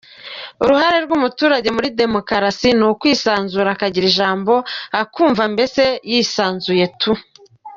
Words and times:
uruhare 0.63 0.97
rw’umuturage 1.05 1.67
muri 1.75 1.89
demokarasi 2.01 2.69
ni 2.77 2.85
ukwisanzura, 2.91 3.69
akagira 3.71 4.05
ijambo, 4.11 4.53
akumva 5.01 5.43
mbese 5.53 5.83
yisanzuye 6.11 6.85
tu”. 7.01 7.11